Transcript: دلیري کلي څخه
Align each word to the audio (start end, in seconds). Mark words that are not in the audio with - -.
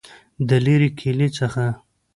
دلیري 0.49 0.89
کلي 0.99 1.27
څخه 1.37 1.65